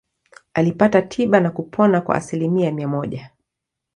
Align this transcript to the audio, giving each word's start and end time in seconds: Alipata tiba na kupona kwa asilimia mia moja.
Alipata 0.53 1.01
tiba 1.01 1.39
na 1.39 1.51
kupona 1.51 2.01
kwa 2.01 2.15
asilimia 2.15 2.71
mia 2.71 2.87
moja. 2.87 3.31